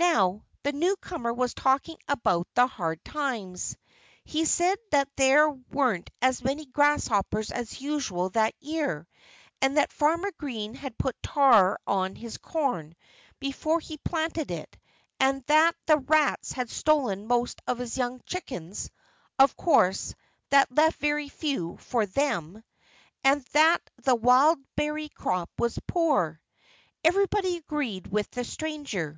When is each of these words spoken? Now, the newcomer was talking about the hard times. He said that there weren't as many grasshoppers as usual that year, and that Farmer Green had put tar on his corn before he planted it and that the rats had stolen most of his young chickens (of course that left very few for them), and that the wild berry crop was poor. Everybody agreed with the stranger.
Now, 0.00 0.46
the 0.62 0.72
newcomer 0.72 1.30
was 1.34 1.52
talking 1.52 1.98
about 2.08 2.48
the 2.54 2.66
hard 2.66 3.04
times. 3.04 3.76
He 4.24 4.46
said 4.46 4.78
that 4.92 5.10
there 5.16 5.50
weren't 5.50 6.08
as 6.22 6.42
many 6.42 6.64
grasshoppers 6.64 7.50
as 7.50 7.78
usual 7.82 8.30
that 8.30 8.54
year, 8.60 9.06
and 9.60 9.76
that 9.76 9.92
Farmer 9.92 10.32
Green 10.38 10.72
had 10.74 10.96
put 10.96 11.22
tar 11.22 11.78
on 11.86 12.14
his 12.16 12.38
corn 12.38 12.96
before 13.40 13.78
he 13.78 13.98
planted 13.98 14.50
it 14.50 14.74
and 15.20 15.42
that 15.48 15.74
the 15.84 15.98
rats 15.98 16.52
had 16.52 16.70
stolen 16.70 17.26
most 17.26 17.60
of 17.66 17.76
his 17.76 17.98
young 17.98 18.22
chickens 18.24 18.90
(of 19.38 19.54
course 19.54 20.14
that 20.48 20.74
left 20.74 20.96
very 20.98 21.28
few 21.28 21.76
for 21.76 22.06
them), 22.06 22.64
and 23.22 23.42
that 23.52 23.82
the 24.02 24.14
wild 24.14 24.58
berry 24.76 25.10
crop 25.10 25.50
was 25.58 25.78
poor. 25.86 26.40
Everybody 27.04 27.58
agreed 27.58 28.06
with 28.06 28.30
the 28.30 28.44
stranger. 28.44 29.14